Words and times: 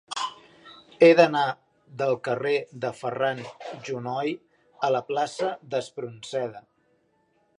He 1.07 1.09
d'anar 1.17 1.43
del 1.99 2.15
carrer 2.27 2.53
de 2.85 2.91
Ferran 3.01 3.43
Junoy 3.89 4.33
a 4.89 4.91
la 4.97 5.05
plaça 5.13 5.53
d'Espronceda. 5.75 6.65